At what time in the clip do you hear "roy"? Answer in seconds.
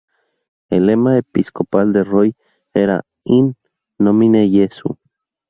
2.03-2.33